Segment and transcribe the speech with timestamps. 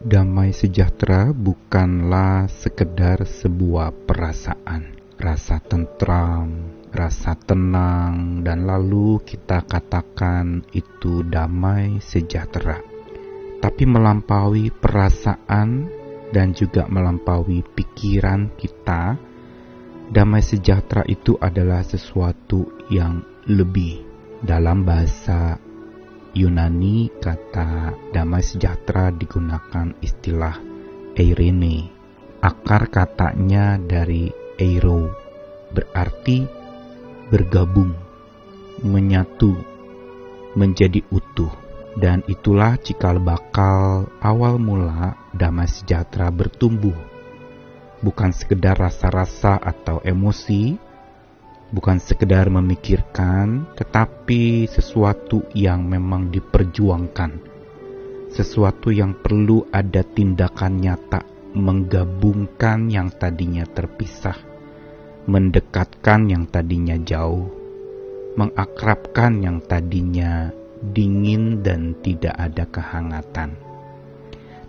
[0.00, 11.20] damai sejahtera bukanlah sekedar sebuah perasaan, rasa tentram, rasa tenang, dan lalu kita katakan itu
[11.28, 12.80] damai sejahtera.
[13.60, 15.92] Tapi melampaui perasaan
[16.32, 19.20] dan juga melampaui pikiran kita,
[20.08, 23.20] damai sejahtera itu adalah sesuatu yang
[23.52, 24.08] lebih.
[24.40, 25.60] Dalam bahasa
[26.30, 30.54] Yunani, kata damai sejahtera digunakan istilah
[31.18, 31.90] eirene.
[32.38, 35.10] Akar katanya dari eiro,
[35.74, 36.46] berarti
[37.28, 37.92] bergabung,
[38.86, 39.58] menyatu,
[40.54, 41.50] menjadi utuh.
[41.98, 46.94] Dan itulah cikal bakal awal mula damai sejahtera bertumbuh.
[48.00, 50.78] Bukan sekedar rasa-rasa atau emosi,
[51.70, 57.48] bukan sekedar memikirkan, tetapi sesuatu yang memang diperjuangkan.
[58.30, 64.50] Sesuatu yang perlu ada tindakan nyata menggabungkan yang tadinya terpisah
[65.30, 67.46] mendekatkan yang tadinya jauh,
[68.34, 70.48] mengakrabkan yang tadinya
[70.80, 73.54] dingin dan tidak ada kehangatan.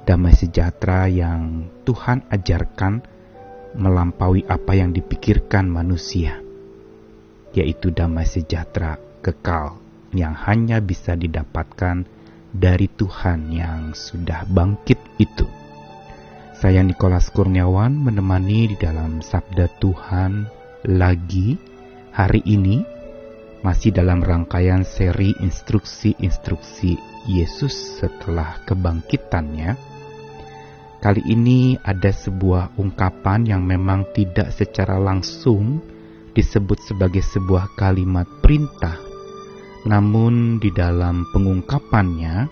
[0.04, 2.94] Damai sejahtera yang Tuhan ajarkan
[3.74, 6.44] melampaui apa yang dipikirkan manusia,
[7.52, 9.80] yaitu damai sejahtera kekal
[10.12, 12.04] yang hanya bisa didapatkan
[12.52, 15.48] dari Tuhan yang sudah bangkit itu.
[16.52, 20.46] Saya Nikolas Kurniawan menemani di dalam Sabda Tuhan
[20.86, 21.58] lagi
[22.14, 22.86] hari ini
[23.66, 26.98] masih dalam rangkaian seri instruksi-instruksi
[27.30, 29.78] Yesus setelah kebangkitannya.
[31.02, 35.82] Kali ini ada sebuah ungkapan yang memang tidak secara langsung
[36.34, 38.98] disebut sebagai sebuah kalimat perintah.
[39.88, 42.46] Namun di dalam pengungkapannya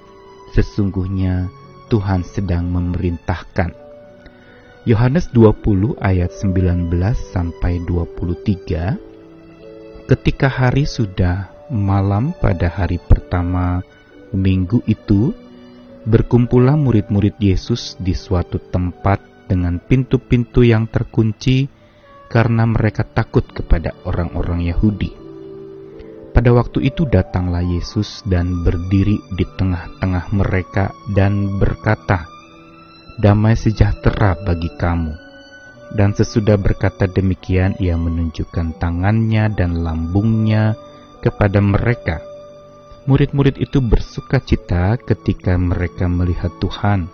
[0.53, 1.49] sesungguhnya
[1.89, 3.73] Tuhan sedang memerintahkan
[4.89, 8.97] Yohanes 20 ayat 19 sampai 23
[10.09, 13.85] Ketika hari sudah malam pada hari pertama
[14.33, 15.29] minggu itu
[16.09, 21.69] berkumpullah murid-murid Yesus di suatu tempat dengan pintu-pintu yang terkunci
[22.29, 25.11] karena mereka takut kepada orang-orang Yahudi.
[26.29, 32.29] Pada waktu itu datanglah Yesus dan berdiri di tengah-tengah mereka dan berkata,
[33.19, 35.11] damai sejahtera bagi kamu.
[35.89, 40.77] Dan sesudah berkata demikian, ia menunjukkan tangannya dan lambungnya
[41.19, 42.21] kepada mereka.
[43.09, 47.09] Murid-murid itu bersuka cita ketika mereka melihat Tuhan.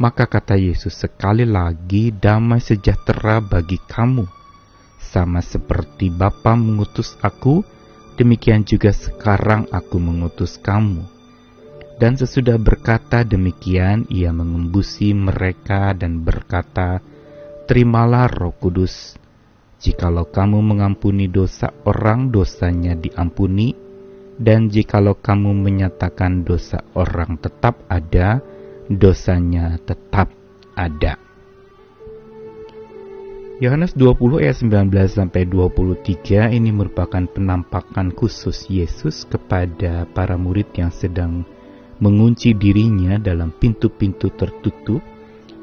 [0.00, 4.24] Maka kata Yesus sekali lagi, damai sejahtera bagi kamu.
[4.96, 7.60] Sama seperti Bapa mengutus aku,
[8.16, 11.04] demikian juga sekarang aku mengutus kamu.
[12.00, 17.04] Dan sesudah berkata demikian, ia mengembusi mereka dan berkata,
[17.68, 19.20] Terimalah roh kudus,
[19.84, 23.76] jikalau kamu mengampuni dosa orang, dosanya diampuni,
[24.40, 28.40] dan jikalau kamu menyatakan dosa orang tetap ada,
[28.90, 30.34] dosanya tetap
[30.74, 31.14] ada.
[33.62, 40.90] Yohanes 20 ayat 19 sampai 23 ini merupakan penampakan khusus Yesus kepada para murid yang
[40.90, 41.44] sedang
[42.00, 45.04] mengunci dirinya dalam pintu-pintu tertutup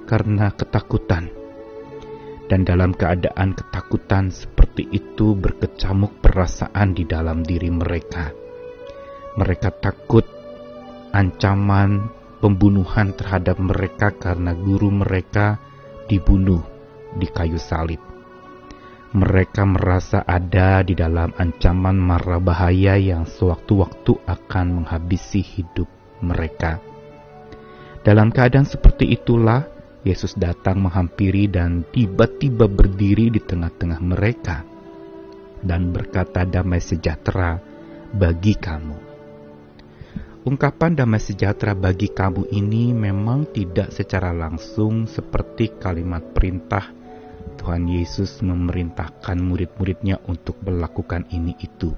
[0.05, 1.27] karena ketakutan.
[2.47, 8.31] Dan dalam keadaan ketakutan seperti itu berkecamuk perasaan di dalam diri mereka.
[9.35, 10.23] Mereka takut
[11.11, 15.57] ancaman pembunuhan terhadap mereka karena guru mereka
[16.05, 16.61] dibunuh
[17.17, 17.99] di kayu salib.
[19.17, 25.87] Mereka merasa ada di dalam ancaman mara bahaya yang sewaktu-waktu akan menghabisi hidup
[26.19, 26.77] mereka.
[28.03, 29.63] Dalam keadaan seperti itulah
[30.07, 34.63] Yesus datang menghampiri dan tiba-tiba berdiri di tengah-tengah mereka
[35.63, 37.59] dan berkata damai sejahtera
[38.13, 39.06] bagi kamu.
[40.47, 46.87] Ungkapan damai sejahtera bagi kamu ini memang tidak secara langsung seperti kalimat perintah
[47.59, 51.91] Tuhan Yesus memerintahkan murid-muridnya untuk melakukan ini itu.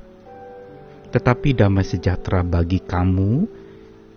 [1.13, 3.45] Tetapi damai sejahtera bagi kamu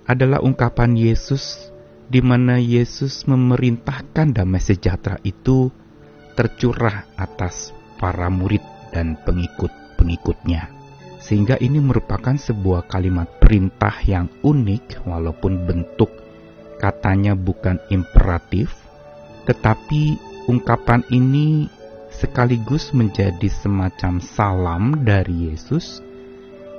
[0.08, 1.68] adalah ungkapan Yesus
[2.08, 5.68] di mana Yesus memerintahkan damai sejahtera itu
[6.40, 8.64] tercurah atas para murid
[8.96, 10.81] dan pengikut-pengikutnya.
[11.22, 16.10] Sehingga ini merupakan sebuah kalimat perintah yang unik walaupun bentuk
[16.82, 18.74] katanya bukan imperatif,
[19.46, 20.18] tetapi
[20.50, 21.70] ungkapan ini
[22.10, 26.02] sekaligus menjadi semacam salam dari Yesus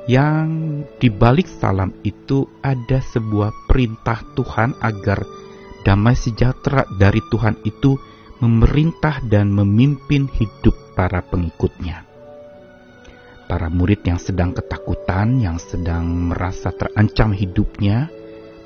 [0.03, 5.23] yang di balik salam itu ada sebuah perintah Tuhan agar
[5.87, 7.95] damai sejahtera dari Tuhan itu
[8.43, 12.12] memerintah dan memimpin hidup para pengikutnya.
[13.53, 18.09] Para murid yang sedang ketakutan, yang sedang merasa terancam hidupnya,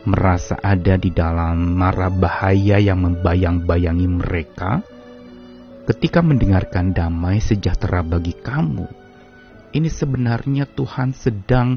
[0.08, 4.80] merasa ada di dalam mara bahaya yang membayang-bayangi mereka,
[5.92, 8.88] ketika mendengarkan damai sejahtera bagi kamu,
[9.76, 11.76] ini sebenarnya Tuhan sedang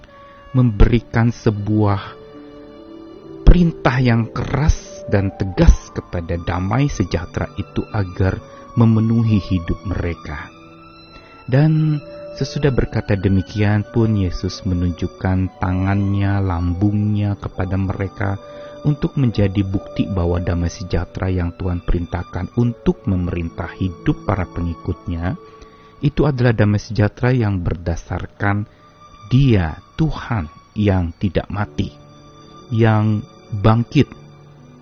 [0.55, 2.15] memberikan sebuah
[3.43, 8.39] perintah yang keras dan tegas kepada damai sejahtera itu agar
[8.79, 10.47] memenuhi hidup mereka.
[11.51, 11.99] Dan
[12.39, 18.39] sesudah berkata demikian pun Yesus menunjukkan tangannya, lambungnya kepada mereka
[18.85, 25.37] untuk menjadi bukti bahwa damai sejahtera yang Tuhan perintahkan untuk memerintah hidup para pengikutnya
[26.01, 28.65] itu adalah damai sejahtera yang berdasarkan
[29.31, 31.95] Dia, Tuhan yang tidak mati,
[32.75, 33.23] yang
[33.53, 34.11] bangkit,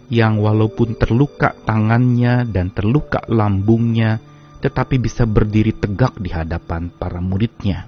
[0.08, 4.22] yang walaupun terluka tangannya dan terluka lambungnya,
[4.58, 7.86] tetapi bisa berdiri tegak di hadapan para muridnya.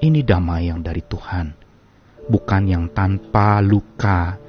[0.00, 1.54] Ini damai yang dari Tuhan,
[2.26, 4.40] bukan yang tanpa luka,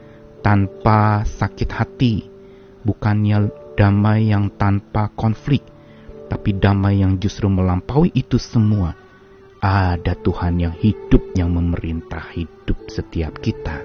[0.42, 2.16] tanpa sakit hati,
[2.82, 5.62] bukannya damai yang tanpa konflik,
[6.32, 8.98] tapi damai yang justru melampaui itu semua.
[9.62, 13.78] Ada Tuhan yang hidup yang memerintah hidup setiap kita.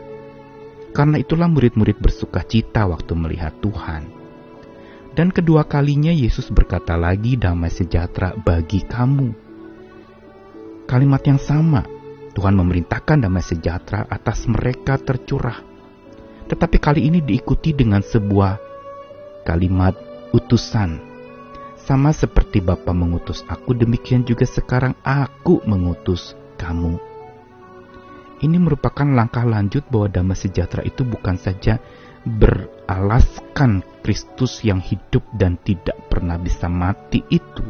[0.96, 4.25] Karena itulah murid-murid bersuka cita waktu melihat Tuhan.
[5.16, 9.32] Dan kedua kalinya Yesus berkata lagi damai sejahtera bagi kamu.
[10.84, 11.88] Kalimat yang sama,
[12.36, 15.64] Tuhan memerintahkan damai sejahtera atas mereka tercurah.
[16.52, 18.60] Tetapi kali ini diikuti dengan sebuah
[19.48, 19.96] kalimat
[20.36, 21.16] utusan
[21.86, 26.98] sama seperti Bapa mengutus aku, demikian juga sekarang aku mengutus kamu.
[28.42, 31.80] Ini merupakan langkah lanjut bahwa damai sejahtera itu bukan saja
[32.86, 37.66] beralaskan Kristus yang hidup dan tidak pernah bisa mati itu,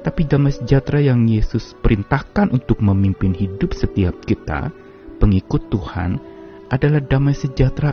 [0.00, 4.72] tapi damai sejahtera yang Yesus perintahkan untuk memimpin hidup setiap kita,
[5.20, 6.16] pengikut Tuhan,
[6.72, 7.92] adalah damai sejahtera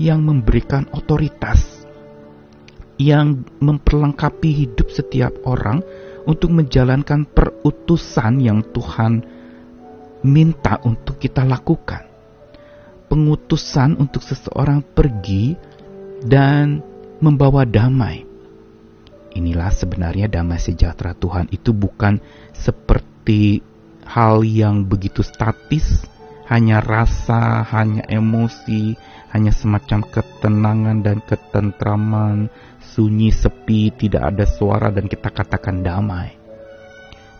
[0.00, 1.84] yang memberikan otoritas
[3.00, 5.84] yang memperlengkapi hidup setiap orang
[6.24, 9.24] untuk menjalankan perutusan yang Tuhan
[10.24, 12.08] minta untuk kita lakukan.
[13.08, 15.69] Pengutusan untuk seseorang pergi
[16.24, 16.84] dan
[17.20, 18.24] membawa damai.
[19.30, 22.18] Inilah sebenarnya damai sejahtera Tuhan itu bukan
[22.50, 23.62] seperti
[24.02, 26.02] hal yang begitu statis,
[26.50, 28.98] hanya rasa, hanya emosi,
[29.30, 32.50] hanya semacam ketenangan dan ketentraman,
[32.82, 36.34] sunyi, sepi, tidak ada suara dan kita katakan damai.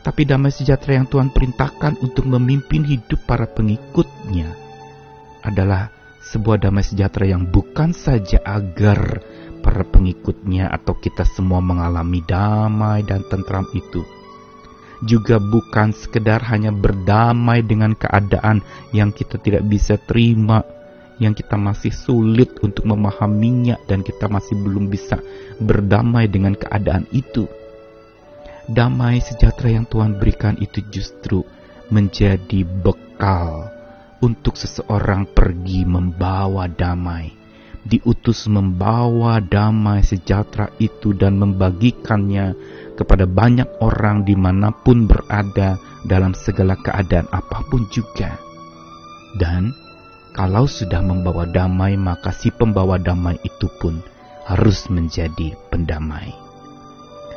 [0.01, 4.55] Tapi damai sejahtera yang Tuhan perintahkan untuk memimpin hidup para pengikutnya
[5.45, 9.25] adalah sebuah damai sejahtera yang bukan saja agar
[9.65, 14.05] para pengikutnya atau kita semua mengalami damai dan tentram itu.
[15.01, 18.61] Juga bukan sekedar hanya berdamai dengan keadaan
[18.93, 20.61] yang kita tidak bisa terima,
[21.17, 25.17] yang kita masih sulit untuk memahaminya dan kita masih belum bisa
[25.57, 27.49] berdamai dengan keadaan itu.
[28.69, 31.49] Damai sejahtera yang Tuhan berikan itu justru
[31.89, 33.80] menjadi bekal
[34.21, 37.33] untuk seseorang pergi membawa damai,
[37.85, 42.53] diutus membawa damai sejahtera itu dan membagikannya
[42.97, 48.37] kepada banyak orang di mana pun berada dalam segala keadaan apa pun juga.
[49.41, 49.73] Dan
[50.37, 53.99] kalau sudah membawa damai, maka si pembawa damai itu pun
[54.47, 56.31] harus menjadi pendamai.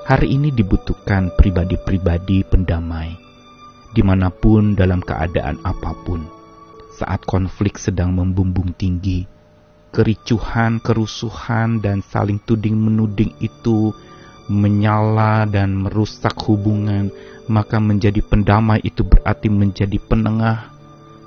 [0.04, 3.16] Hari ini dibutuhkan pribadi-pribadi pendamai,
[3.96, 6.43] di mana pun dalam keadaan apa pun.
[6.94, 9.26] Saat konflik sedang membumbung tinggi,
[9.90, 13.94] kericuhan, kerusuhan, dan saling tuding-menuding itu
[14.46, 17.10] menyala dan merusak hubungan,
[17.50, 20.70] maka menjadi pendamai itu berarti menjadi penengah.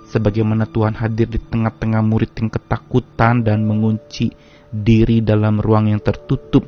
[0.06, 4.30] Sebagaimana Tuhan hadir di tengah-tengah murid yang ketakutan dan mengunci
[4.70, 6.62] diri dalam ruang yang tertutup.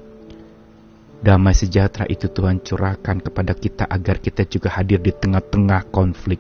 [1.19, 6.39] Damai sejahtera itu Tuhan curahkan kepada kita agar kita juga hadir di tengah-tengah konflik,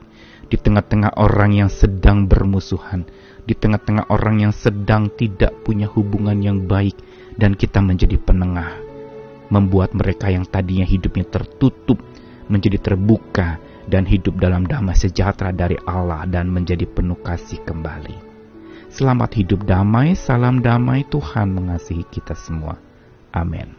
[0.49, 3.05] di tengah-tengah orang yang sedang bermusuhan,
[3.45, 6.97] di tengah-tengah orang yang sedang tidak punya hubungan yang baik,
[7.39, 8.81] dan kita menjadi penengah,
[9.53, 12.01] membuat mereka yang tadinya hidupnya tertutup
[12.49, 18.17] menjadi terbuka dan hidup dalam damai sejahtera dari Allah dan menjadi penuh kasih kembali.
[18.89, 22.81] Selamat hidup damai, salam damai, Tuhan mengasihi kita semua.
[23.37, 23.78] Amin.